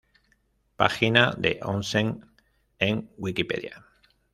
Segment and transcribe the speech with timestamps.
[0.77, 2.25] Página de Onsen
[2.79, 3.85] en Wikipedia